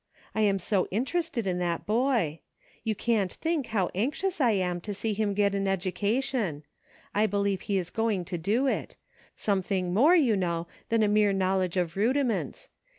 I 0.33 0.41
am 0.41 0.57
so 0.57 0.87
interested 0.89 1.45
in 1.45 1.59
that 1.59 1.85
boy. 1.85 2.39
You 2.83 2.95
can't 2.95 3.31
think 3.33 3.67
how 3.67 3.91
anxious 3.93 4.41
I 4.41 4.53
am 4.53 4.81
to 4.81 4.95
see 4.95 5.13
him 5.13 5.35
get 5.35 5.53
an 5.53 5.67
education. 5.67 6.63
I 7.13 7.27
believe 7.27 7.61
he 7.61 7.77
is 7.77 7.91
going 7.91 8.25
to 8.25 8.37
do 8.39 8.65
it; 8.65 8.95
something 9.35 9.93
more, 9.93 10.15
you 10.15 10.35
know, 10.35 10.65
than 10.89 11.03
a 11.03 11.07
mere 11.07 11.33
knowledge 11.33 11.77
of 11.77 11.95
rudiments. 11.95 12.69